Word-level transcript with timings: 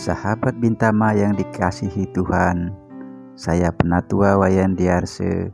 Sahabat 0.00 0.56
Bintama 0.56 1.12
yang 1.12 1.36
dikasihi 1.36 2.08
Tuhan, 2.16 2.72
saya 3.36 3.68
Penatua 3.68 4.40
Wayan 4.40 4.72
Diarse, 4.72 5.52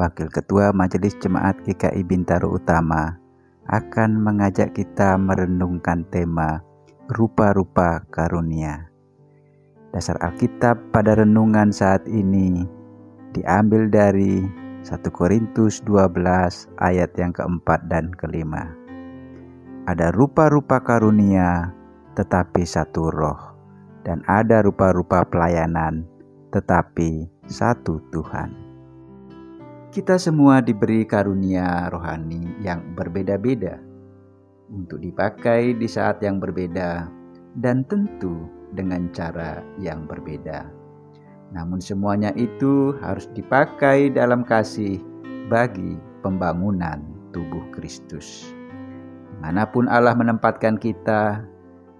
Wakil 0.00 0.32
Ketua 0.32 0.72
Majelis 0.72 1.12
Jemaat 1.20 1.60
GKI 1.60 2.00
Bintaro 2.00 2.56
Utama, 2.56 3.20
akan 3.68 4.16
mengajak 4.16 4.72
kita 4.72 5.20
merenungkan 5.20 6.08
tema 6.08 6.64
rupa-rupa 7.12 8.00
karunia. 8.08 8.88
Dasar 9.92 10.16
Alkitab 10.24 10.88
pada 10.88 11.12
renungan 11.12 11.68
saat 11.68 12.08
ini 12.08 12.64
diambil 13.36 13.92
dari 13.92 14.40
1 14.88 15.04
Korintus 15.12 15.84
12 15.84 16.16
ayat 16.80 17.12
yang 17.20 17.36
keempat 17.36 17.92
dan 17.92 18.08
kelima. 18.16 18.72
Ada 19.84 20.16
rupa-rupa 20.16 20.80
karunia 20.80 21.76
tetapi 22.16 22.64
satu 22.64 23.12
roh 23.12 23.51
dan 24.02 24.22
ada 24.30 24.62
rupa-rupa 24.62 25.22
pelayanan, 25.26 26.06
tetapi 26.50 27.26
satu 27.46 28.02
Tuhan. 28.10 28.50
Kita 29.92 30.16
semua 30.16 30.64
diberi 30.64 31.04
karunia 31.04 31.92
rohani 31.92 32.48
yang 32.64 32.96
berbeda-beda 32.96 33.76
untuk 34.72 35.04
dipakai 35.04 35.76
di 35.76 35.84
saat 35.84 36.24
yang 36.24 36.40
berbeda 36.40 37.04
dan 37.60 37.84
tentu 37.84 38.48
dengan 38.72 39.12
cara 39.12 39.60
yang 39.76 40.08
berbeda. 40.08 40.64
Namun 41.52 41.84
semuanya 41.84 42.32
itu 42.32 42.96
harus 43.04 43.28
dipakai 43.36 44.08
dalam 44.08 44.40
kasih 44.48 44.96
bagi 45.52 46.00
pembangunan 46.24 47.04
tubuh 47.36 47.60
Kristus. 47.76 48.48
Di 49.28 49.36
mana 49.44 49.68
pun 49.68 49.84
Allah 49.92 50.16
menempatkan 50.16 50.80
kita, 50.80 51.44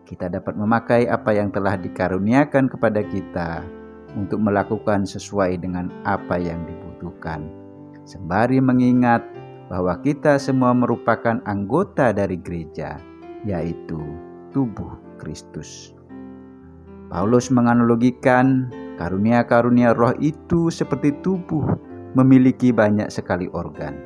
kita 0.06 0.28
dapat 0.28 0.58
memakai 0.58 1.06
apa 1.08 1.32
yang 1.32 1.48
telah 1.54 1.78
dikaruniakan 1.78 2.68
kepada 2.68 3.00
kita 3.06 3.62
untuk 4.18 4.42
melakukan 4.42 5.08
sesuai 5.08 5.56
dengan 5.62 5.88
apa 6.04 6.36
yang 6.36 6.60
dibutuhkan, 6.68 7.48
sembari 8.04 8.60
mengingat 8.60 9.24
bahwa 9.72 9.96
kita 10.04 10.36
semua 10.36 10.76
merupakan 10.76 11.40
anggota 11.48 12.12
dari 12.12 12.36
gereja, 12.36 13.00
yaitu 13.48 14.00
tubuh 14.52 15.00
Kristus. 15.16 15.96
Paulus 17.08 17.48
menganalogikan 17.48 18.68
karunia-karunia 19.00 19.96
roh 19.96 20.12
itu 20.20 20.68
seperti 20.68 21.16
tubuh 21.24 21.64
memiliki 22.12 22.68
banyak 22.68 23.08
sekali 23.08 23.48
organ. 23.56 23.96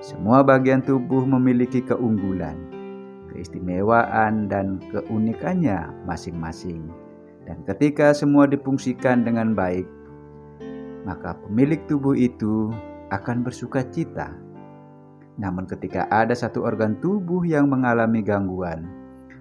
Semua 0.00 0.40
bagian 0.40 0.80
tubuh 0.80 1.22
memiliki 1.28 1.84
keunggulan, 1.84 2.56
keistimewaan 3.32 4.46
dan 4.46 4.78
keunikannya 4.92 5.88
masing-masing. 6.04 6.86
Dan 7.48 7.64
ketika 7.66 8.14
semua 8.14 8.46
difungsikan 8.46 9.26
dengan 9.26 9.56
baik, 9.56 9.88
maka 11.02 11.34
pemilik 11.48 11.80
tubuh 11.90 12.14
itu 12.14 12.70
akan 13.10 13.42
bersuka 13.42 13.82
cita. 13.90 14.30
Namun 15.40 15.66
ketika 15.66 16.06
ada 16.12 16.36
satu 16.36 16.62
organ 16.62 17.00
tubuh 17.02 17.42
yang 17.42 17.66
mengalami 17.66 18.22
gangguan, 18.22 18.86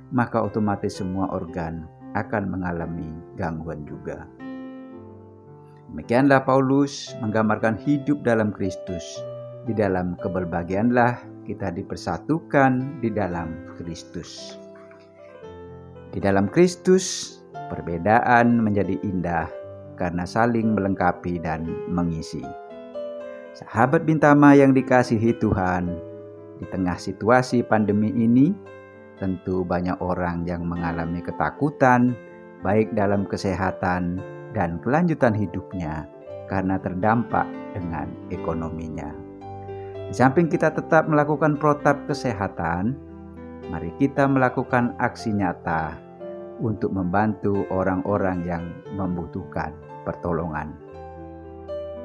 maka 0.09 0.41
otomatis 0.41 0.97
semua 0.97 1.29
organ 1.29 1.85
akan 2.17 2.51
mengalami 2.51 3.07
gangguan 3.39 3.85
juga. 3.85 4.27
Demikianlah 5.91 6.47
Paulus 6.47 7.11
menggambarkan 7.19 7.75
hidup 7.83 8.23
dalam 8.23 8.55
Kristus. 8.55 9.03
Di 9.67 9.77
dalam 9.77 10.17
keberbahagiaanlah 10.17 11.30
kita 11.45 11.73
dipersatukan 11.73 13.01
di 13.01 13.09
dalam 13.09 13.75
Kristus. 13.77 14.57
Di 16.11 16.19
dalam 16.19 16.51
Kristus, 16.51 17.37
perbedaan 17.71 18.59
menjadi 18.59 18.99
indah 19.01 19.47
karena 19.95 20.27
saling 20.27 20.75
melengkapi 20.75 21.39
dan 21.39 21.63
mengisi. 21.87 22.43
Sahabat 23.55 24.03
Bintama 24.07 24.57
yang 24.57 24.75
dikasihi 24.75 25.37
Tuhan, 25.39 25.91
di 26.57 26.65
tengah 26.71 26.97
situasi 26.97 27.63
pandemi 27.63 28.11
ini, 28.11 28.51
tentu 29.21 29.61
banyak 29.61 30.01
orang 30.01 30.49
yang 30.49 30.65
mengalami 30.65 31.21
ketakutan, 31.21 32.17
baik 32.65 32.91
dalam 32.97 33.29
kesehatan 33.29 34.17
dan 34.57 34.81
kelanjutan 34.81 35.37
hidupnya, 35.37 36.09
karena 36.49 36.81
terdampak 36.81 37.45
dengan 37.77 38.09
ekonominya. 38.33 39.20
Di 40.11 40.19
samping 40.19 40.51
kita 40.51 40.75
tetap 40.75 41.07
melakukan 41.07 41.55
protap 41.55 42.03
kesehatan, 42.03 42.99
mari 43.71 43.95
kita 43.95 44.27
melakukan 44.27 44.91
aksi 44.99 45.31
nyata 45.31 45.95
untuk 46.59 46.91
membantu 46.91 47.63
orang-orang 47.71 48.43
yang 48.43 48.75
membutuhkan 48.91 49.71
pertolongan. 50.03 50.75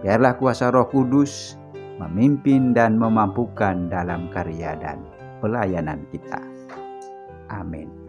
Biarlah 0.06 0.38
kuasa 0.38 0.70
Roh 0.70 0.86
Kudus 0.86 1.58
memimpin 1.98 2.70
dan 2.70 2.94
memampukan 2.94 3.90
dalam 3.90 4.30
karya 4.30 4.78
dan 4.78 5.02
pelayanan 5.42 6.06
kita. 6.14 6.38
Amin. 7.50 8.05